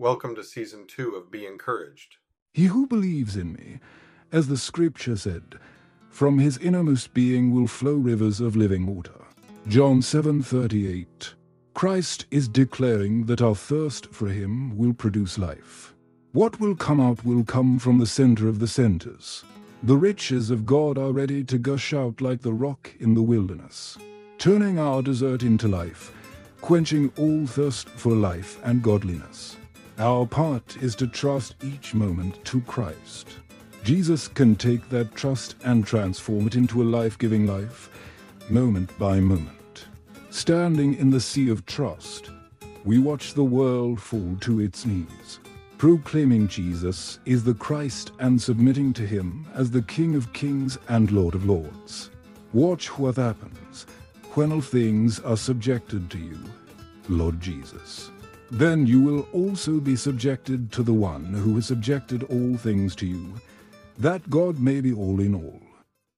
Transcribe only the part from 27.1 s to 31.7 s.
all thirst for life and godliness. Our part is to trust